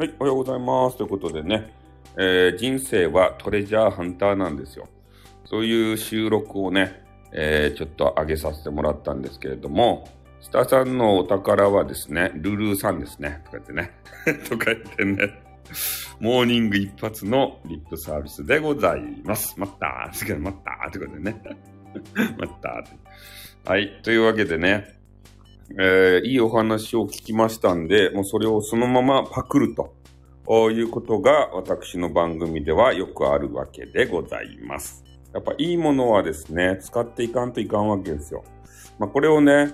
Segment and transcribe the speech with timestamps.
[0.00, 0.96] はい、おはようございます。
[0.96, 1.74] ということでね、
[2.16, 4.88] えー、人生はトレジャーハンターなんですよ。
[5.44, 7.02] そういう収録をね、
[7.32, 10.08] えー、ちょっと上げさせてもらったんですけれども、
[10.40, 13.42] スタさんのお宝はですね、ルルーさんですね。
[13.44, 13.90] とか言ってね。
[14.48, 15.42] とか言ってね。
[16.18, 19.54] モーニング一発のリップサービスでございます。
[19.60, 20.38] まったー。
[20.38, 20.88] まったー。
[20.88, 21.42] ってことでね。
[22.40, 23.68] まったー。
[23.68, 24.00] はい。
[24.02, 24.98] というわけでね、
[25.78, 35.04] えー、いいお話を聞きましたんで、もうそれをそのままパクるということが私の番組ではよくあるわけでございます。
[35.32, 38.42] やっぱいいものはですね、使っていかんといかんわけですよ。
[38.98, 39.72] まあ、これをね、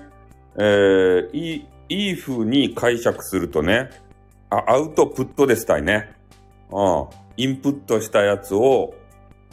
[0.59, 3.91] えー、いい、いい風に解釈するとね、
[4.51, 6.13] あ、アウトプットですたいね。
[6.71, 7.07] うん。
[7.39, 8.95] インプットしたやつを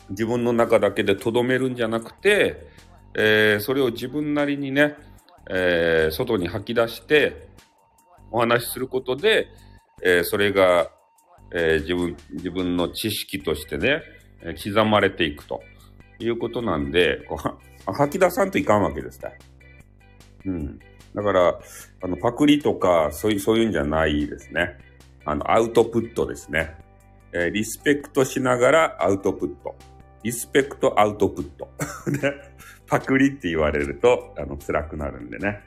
[0.09, 2.67] 自分の中だけで留めるんじゃなくて、
[3.15, 4.95] えー、それを自分なりにね、
[5.49, 7.47] えー、外に吐き出して
[8.31, 9.47] お話しすることで、
[10.01, 10.89] えー、それが、
[11.53, 14.01] えー、自分、自分の知識としてね、
[14.41, 15.61] え刻まれていくと
[16.19, 17.47] いうことなんで、こう
[17.91, 19.37] 吐き出さんといかんわけですね。
[20.45, 20.79] うん。
[21.15, 21.59] だから、
[22.01, 24.77] あの、パクリとか、そういう、そういうんじゃないですね。
[25.25, 26.75] あの、アウトプットですね。
[27.33, 29.75] え、リスペクトしながらアウトプット。
[30.23, 31.69] リスペクトアウトプット。
[32.09, 32.33] ね。
[32.87, 35.61] パクリって言われると、あの、辛くなるんでね。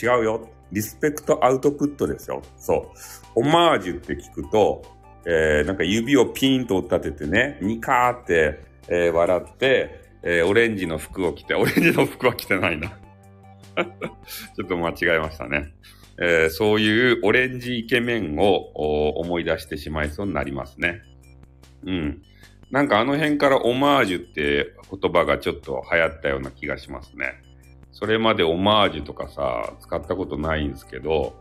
[0.00, 0.48] 違うよ。
[0.72, 2.42] リスペクトアウトプットですよ。
[2.56, 2.92] そ
[3.36, 3.40] う。
[3.40, 4.82] オマージュって聞くと、
[5.26, 12.98] えー、なんか指をピーンと立ててね、ニカーって、えー、笑って、えー、オレンジの服を着て、 オレンジの服は着てないな。
[14.56, 15.72] ちょっと間違えましたね。
[16.18, 21.02] えー、そういうオレンジイケメンを思い出してしまいそうになりますね。
[21.84, 22.22] うん。
[22.70, 27.34] なんかあの辺からオマージュって言葉がちょっと流行ったような気がしますね。
[27.92, 31.34] それまでオマージュとかさ、使ったことないんですけど、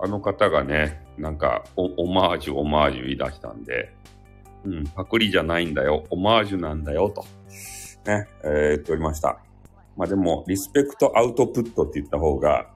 [0.00, 3.92] あの方がね、なんかオマージュ、オマージュ言い出したんで、
[4.64, 7.24] うん、パクリじゃないんだよ、オマージュなんだよ、と、
[8.08, 9.40] ね、えー、言っておりました。
[9.96, 12.70] まあでも、リスペクトアウトプットって言った方が、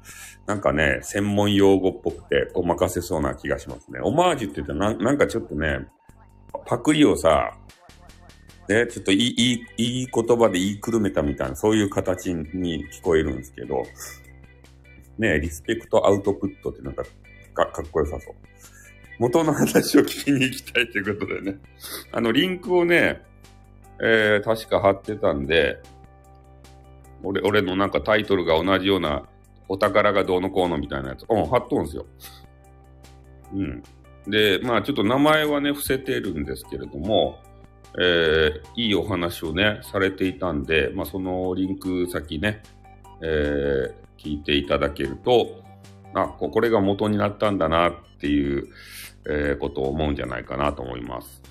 [0.47, 4.01] なんかね、専門用語っぽくて、お任せそうな気がしますね。
[4.03, 5.87] オマージュって言ったらなんかちょっとね、
[6.67, 7.57] パクリをさ、
[8.69, 13.85] ね、ちょっといい、いい、いい言葉で言いくるめたみたいな、そういう形に聞こえるんですけど、
[15.19, 17.05] ね、リスペクトアウトプットってなんか
[17.55, 18.35] かかっこよさそう。
[19.19, 21.59] 元の話を聞きに行きたいということでね。
[22.13, 23.23] あの、リンクをね、
[24.01, 25.81] えー、確か貼ってたんで、
[27.23, 29.25] 俺、俺のなんかタイトルが同じような、
[29.69, 32.07] お宝がどうのこうのみたいなやつ、うん、貼っとんすよ。
[33.55, 33.83] うん。
[34.27, 37.39] で、まあちょっと名前はね、伏せてるんですけれども、
[38.01, 42.63] えー、いいお話をね、されていたんで、まあ、そのリンク先ね、
[43.23, 45.63] えー、聞いていただけると、
[46.15, 48.69] あ、これが元になったんだなっていう、
[49.27, 51.43] えー、ことを思うんじゃないかなと思います。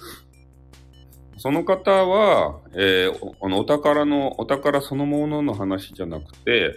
[1.38, 6.76] その方は、えー、あのお宝の、お宝そのものの話じゃなくて、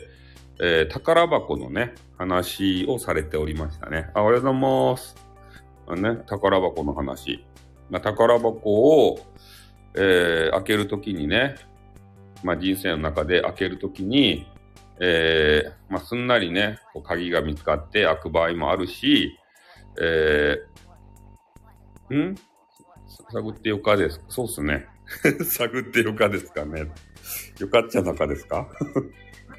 [0.60, 4.10] えー、宝箱のね、話をされておりましたね。
[4.14, 5.16] あ、おはようございます。
[5.86, 7.44] あね、宝箱の話。
[7.90, 9.18] まあ、宝箱を、
[9.96, 11.56] えー、開けるときにね、
[12.42, 14.46] まあ、人生の中で開けるときに、
[15.00, 19.38] えー、まあ、すんなりね、こう鍵が見つかって開く場合もあるし、
[20.00, 22.34] えー、ん？
[23.32, 24.86] 探ってよかですそうっすね。
[25.44, 26.86] 探ってよかですかね。
[27.58, 28.68] よかっちゃなかですか？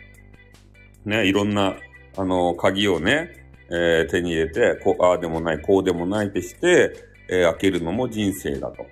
[1.05, 1.75] ね、いろんな、
[2.17, 3.29] あの、鍵をね、
[3.69, 6.93] えー、手に入れて、こう、ああでもない、こうでもないってして、
[7.29, 8.85] えー、開けるのも人生だと。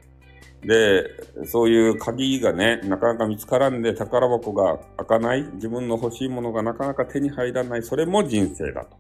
[0.66, 8.98] で、そういう鍵がね、なかなか見つからんで宝箱が開かない、自分の欲しいものがなかなか手に入らない、それも人生だと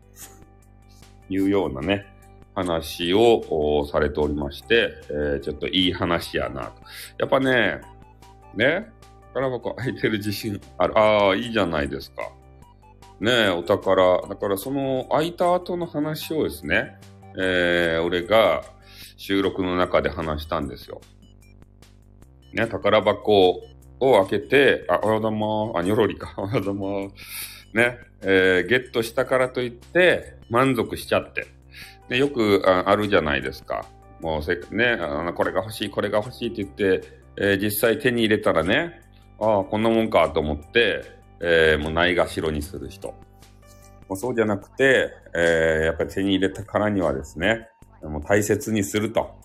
[1.30, 2.06] いうようなね、
[2.54, 6.82] 話をされておりまして、えー、ちょっといい話やなと。
[7.20, 7.82] やっぱね、
[8.56, 8.92] ね、
[9.34, 10.98] 宝箱開いてる自信ある。
[10.98, 12.24] ああ、いいじゃないですか。
[13.20, 14.22] ねえ、お宝。
[14.28, 16.98] だからその開いた後の話をですね、
[17.38, 18.64] えー、俺が
[19.26, 21.00] 収録の中で話したんですよ。
[22.52, 23.62] ね、宝箱
[24.02, 25.80] を開けて、あ、おはようございます。
[25.80, 26.34] あ、にょろりか。
[26.36, 27.70] おはようございます。
[27.74, 31.46] ね、えー、ゲットしたからといって満足しちゃって。
[32.10, 33.86] でよくああるじゃないですか。
[34.20, 39.00] もうせねあの、これが欲しい、これが欲しいって言って、えー、実際手に入れたらね、
[39.40, 41.02] ああ、こんなもんかと思って、
[41.40, 43.08] えー、もうないがしろにする人。
[44.10, 47.70] もうそうじゃなくて、えー、やっぱり手に入れたからにはですね、
[48.24, 49.36] 大切にすると。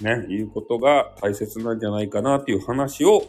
[0.00, 3.20] ね、いうことが大切なんじゃないかなっていう話を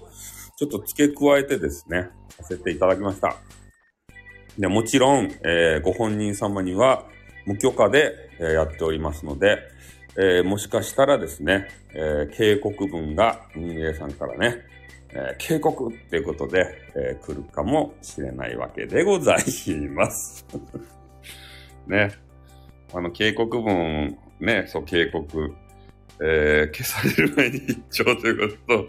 [0.56, 3.36] ちょっと付け加えてですね、させていただきました。
[4.58, 7.06] でもちろん、えー、ご本人様には
[7.46, 9.58] 無許可で、えー、やっておりますので、
[10.18, 14.58] えー、もしかしたらですね、え、警告文が運営さんからね、
[15.14, 16.66] え、警告っていうことで、
[16.96, 20.46] え来るかもしれないわけでございます。
[21.88, 22.12] ね。
[22.94, 25.54] あの、警告文、ね、そう、警告、
[26.22, 28.88] え消される前に一丁ということと、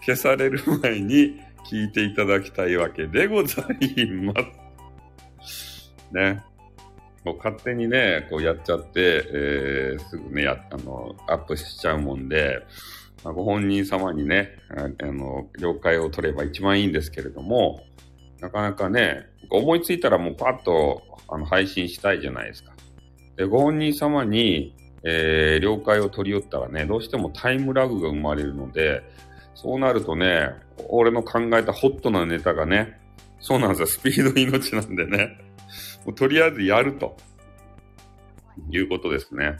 [0.00, 1.40] 消される前に
[1.70, 4.34] 聞いていただきたいわけでございま
[5.42, 5.92] す。
[6.12, 6.42] ね。
[7.24, 12.60] もう勝手にね、こうやっちゃって、えー、すぐね、あの、アップしちゃうもんで、
[13.22, 17.84] まあ、ご本人様にね、あの、了解を取れば一番いいんですけれども、
[18.40, 22.72] なかなかね、思いついたらもうパッとあの配信したいじゃないですか。
[23.40, 29.02] で、ご本人様に、えー、了解を取り寄ったらね、どうしてもタイムラグが生まれるので、
[29.54, 30.50] そうなるとね、
[30.90, 33.00] 俺の考えたホットなネタがね、
[33.40, 35.38] そうなんですよ、スピード命なんでね、
[36.04, 37.16] もうとりあえずやると、
[38.70, 39.56] いうことですね。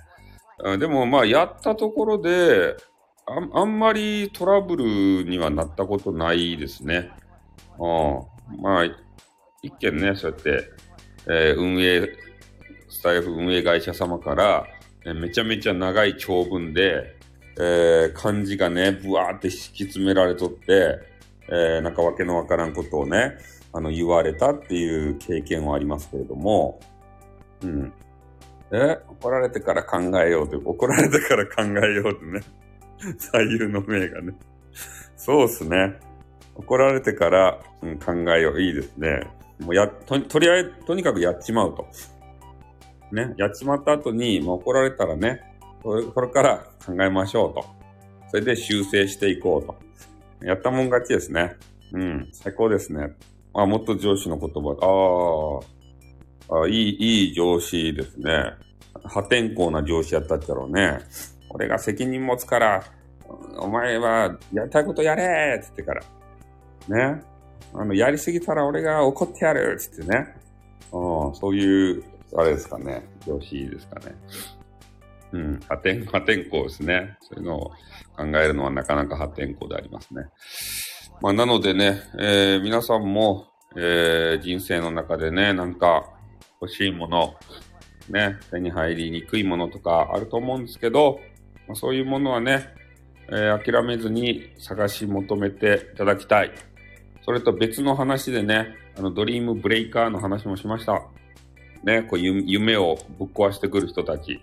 [0.78, 2.76] でもまあ、やったところで、
[3.24, 7.10] ああんまりトラブルにはなったことないですね。
[7.78, 8.20] あ
[8.60, 8.84] まあ、
[9.62, 10.68] 一見ね、そうやって、
[11.28, 12.06] えー、運営、
[12.90, 14.66] スタイフ運営会社様から、
[15.06, 17.16] えめちゃめちゃ長い長文で、
[17.58, 20.98] えー、漢字がね、ぶわーって敷き詰められとって、
[21.48, 23.38] えー、なんかわけのわからんことをね、
[23.72, 26.80] あの、言われたっていう経験はありますけれども、
[27.62, 27.92] うん。
[28.72, 32.40] え、怒られてから考えようという、怒られてから考えようってね。
[33.18, 34.34] 左右の命がね。
[35.16, 35.94] そうっすね。
[36.54, 38.60] 怒られてから、うん、考えよう。
[38.60, 39.26] いいですね。
[39.60, 41.86] もうや、と、とりあえず、とにかくやっちまうと。
[43.12, 43.34] ね。
[43.36, 45.42] やっちまった後に、もう怒られたらね、
[45.82, 47.64] これこれから考えましょうと。
[48.30, 49.76] それで修正していこうと。
[50.46, 51.56] やったもん勝ちですね。
[51.92, 52.28] うん。
[52.32, 53.12] 最高ですね。
[53.54, 55.62] あ、もっと上司の言葉。
[56.48, 58.54] ああ、いい、いい上司ですね。
[59.04, 60.98] 破天荒な上司やったっちゃろうね。
[61.50, 62.84] 俺が責任持つから、
[63.58, 66.02] お前はやりたいことやれって言ってから。
[67.14, 67.22] ね。
[67.74, 70.34] あの、やりすぎたら俺が怒ってやるって言ってね。
[70.92, 72.04] うん、そういう、
[72.36, 73.08] あれですかね。
[73.26, 74.14] 上司ですかね。
[75.32, 77.16] うん、破天、破天荒ですね。
[77.20, 77.70] そういうのを
[78.16, 80.24] 考えるのはなかなか破天荒でありますね。
[81.20, 83.46] まあ、なのでね、えー、皆さんも、
[83.76, 86.04] えー、人生の中でね、なんか
[86.60, 87.34] 欲しいもの、
[88.08, 91.20] ね、手に入りにくいものとかあると思うんですけど、
[91.68, 92.68] まあ、そういうものはね、
[93.28, 96.50] えー、諦めずに探し求めていただきたい。
[97.24, 101.02] それと別の話でね、あの、ドリームブレイカーの話もしました。
[101.84, 104.40] ね、こう、夢をぶっ壊してくる人たち。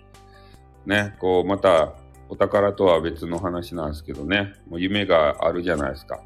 [0.86, 1.94] ね、こう、また、
[2.28, 6.20] お宝とは別の話なんですけどね、もう夢があるじゃないですか。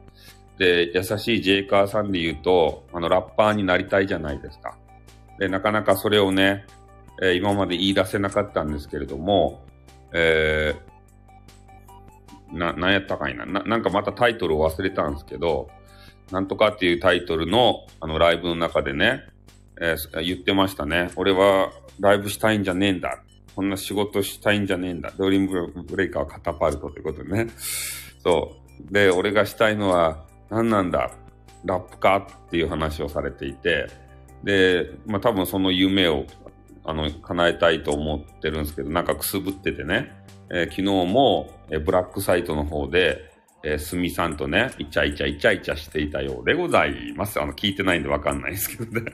[0.59, 4.76] で、優しいジェイカーさんで言うと、あの、ラッパーになりたいじゃないですか。
[5.38, 6.67] で、なかなかそれをね、
[7.20, 9.62] えー、今まで言い出せなかったんですけれども、
[10.12, 13.62] えー、な、なんやったかいなな。
[13.62, 15.69] なんかまたタイトルを忘れたんですけど、
[16.31, 19.23] なんとかっていうタイトルの、あの、ライブの中でね、
[19.81, 21.11] えー、言ってましたね。
[21.17, 23.23] 俺はライブしたいんじゃねえんだ。
[23.55, 25.13] こんな仕事したいんじゃねえんだ。
[25.17, 27.49] ドリームブレイカーはカタパルトということでね。
[28.23, 28.56] そ
[28.89, 28.93] う。
[28.93, 31.11] で、俺がしたいのは何なんだ？
[31.65, 32.27] ラップか？
[32.46, 33.89] っていう話をされていて、
[34.43, 36.27] で、まあ多分その夢を
[36.85, 40.11] あの、叶えたいと思ってるんですけど、なんかくすぶっててね、
[40.51, 43.31] えー、昨日も、えー、ブラックサイトの方で、
[43.63, 47.41] えー、すみさんとね、イチャイチャイチャイチャしていたようでございます。
[47.41, 49.13] あの、聞いてないんでわかんないですけどね。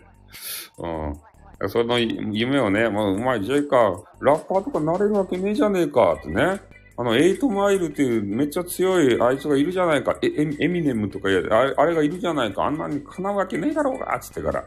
[0.79, 1.69] うん。
[1.69, 6.61] その夢をね、もう、お前、ジェイカー、ラッパーとかなれるわけねえじゃねえか、ってね。
[6.97, 10.19] あの、エイトマイルっていうめっちゃ強いあいつがいるじゃないか。
[10.21, 12.65] エエミネムとかあれあれがいるじゃないか。
[12.65, 14.65] あんなにかなうわけねえだろうが、つってから。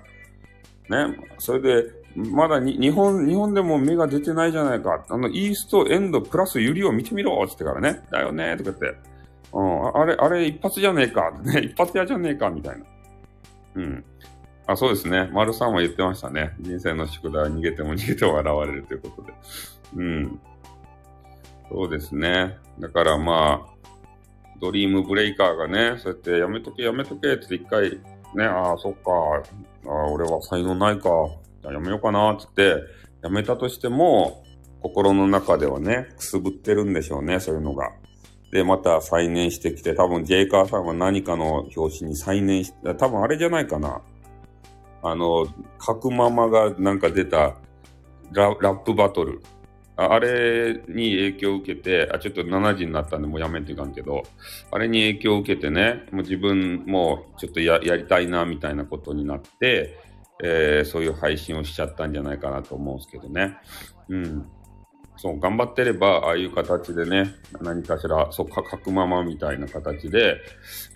[1.08, 1.18] ね。
[1.39, 5.06] それで、まだに日本、日本でも目が出てないじゃないか。
[5.10, 8.01] あの、イーストエンドプラスユリを見てみろつってからね。
[8.12, 9.00] だよねとか言って。
[9.53, 11.32] うん、あれ、あれ一発じゃねえか。
[11.44, 12.86] ね、一発屋じゃねえかみたいな。
[13.75, 14.06] うん。
[14.72, 15.30] あ、そうですね。
[15.34, 16.54] 丸さんは言ってましたね。
[16.60, 19.34] 人生の宿題は逃げても逃げても現れるということで。
[19.96, 20.40] うん。
[21.70, 22.58] そうですね。
[22.80, 23.72] だからまあ、
[24.60, 27.92] ドリームブレイカーがね、そうやってやめとけやめとけって一回、
[28.36, 29.12] ね、ああ、そっか。
[29.88, 31.10] ああ、俺は才能ないか。
[31.63, 32.75] やめようかな、つって、
[33.24, 34.44] やめたとしても、
[34.82, 37.92] 心の中ではね、くすぶってるんでしょうね、そういうのが。
[38.51, 44.01] で、また再燃してきて、多分ジェイカーさんは何かの表紙に再燃し、多分あれじゃないかな。
[45.03, 45.48] あの、
[45.79, 47.55] 角ママがなんか出た
[48.31, 49.41] ラップバトル。
[49.98, 54.24] あれに影響を受けて、あ、ちょっと7時になったんでもうやめていかんけど、
[54.72, 60.00] あれに影響を受けてね、もう自分もちょっとややりたいなみたいなことになって、
[60.43, 63.58] えー、そういう配信をしちゃったんじゃないかなと思うんですけどね。
[64.10, 64.46] うん。
[65.22, 70.42] そう、頑張ってれば、ああいう形でね、何かしら、そう、か、書くままみたいな形で、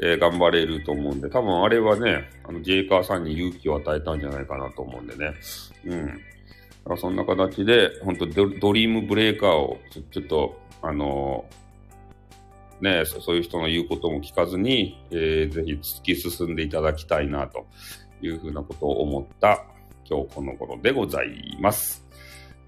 [0.02, 5.36] えー、頑張れると思うんで、多分あれはね、あの、ジェイカーさんに勇気を与えたんじゃないかなと思うんでね。
[5.86, 6.08] うん。
[6.08, 6.20] だか
[6.88, 17.68] らそんな形で、本当ドドリームブレーカーをちょ、ちょっと、あのー、ねそ、そういう人の言うことも聞かずに、えー、ぜひ突き進んでいただきたいな、と
[18.24, 19.66] いうふうなことを思った
[20.10, 22.06] 今日この頃でございます。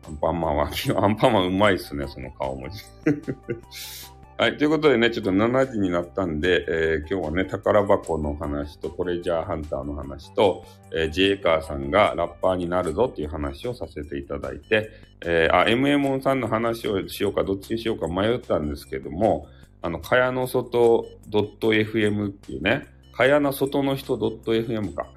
[0.08, 2.84] アンパンマンは、アンパンマンうまいっすね、その顔文字。
[4.40, 4.58] はい。
[4.58, 14.92] ということでね、ちょっと7時になったんで、えー、今日はね、宝箱の話と、トレジャーハンターの話と、えー、ジェイカーさんがラッパーになるぞっていう話をさせていただいて、
[15.26, 19.48] えー、あ、MM さんの話をしようか、どっちにしようか迷ったんですけども、
[19.82, 22.88] あの、かやの外 .fm っていうね、
[23.18, 25.08] かやな外の人 .fm か。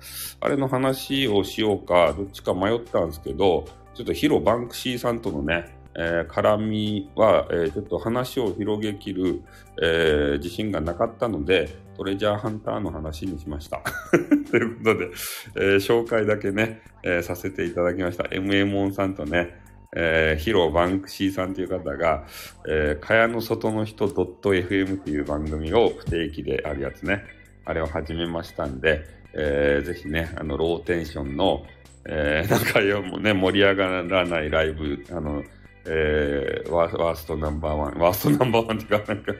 [0.41, 3.67] あれの話をしようか、どっちか迷ったんですけど、
[4.01, 9.43] ちょっとヒロ・バンクシーさんとのね、えー、絡みは、えー、ちょっと話を広げきる、
[9.83, 13.83] えー、自信がなかったので、トレジャーハンターの話にしました。
[14.51, 15.11] ということで、
[15.55, 18.25] えー、紹介だけね、えー、させていただきました。
[18.25, 19.61] MM モンさんとね、
[19.95, 22.25] えー、ヒロ・バンクシーさんという方が、
[22.67, 27.23] えー、かやの外の人 .fm っていう番組を不定期であるやつね、
[27.67, 29.05] あれを始めましたんで、
[29.35, 31.67] えー、ぜひね、あの、ローテンションの、
[32.13, 35.45] えー、なんかよもね、盛り上がらないライブ、あの、
[35.87, 39.33] えー、ワーストナンバーワン、ワーストナンバーワンっていうか、なんか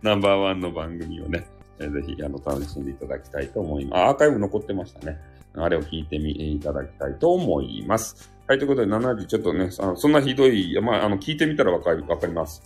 [0.00, 1.44] ナンバーワンの番組をね、
[1.80, 4.00] えー、ぜひ、あの、楽しんでいただきたいと思います。
[4.04, 5.18] アーカイブ残ってましたね。
[5.54, 8.30] あれを聞いてみ、いただきたいと思います。
[8.46, 12.62] はい、ということで、7時ちょっとね、あのそんなひどい、まあ、あの、聞いてみたらわかり、わかります。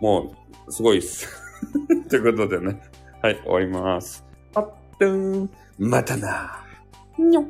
[0.00, 0.32] も
[0.68, 1.28] う、すごいっす。
[2.08, 2.80] ということでね、
[3.20, 4.24] はい、終わります。
[4.54, 6.64] あっとーん、またな。
[7.18, 7.44] にょっ。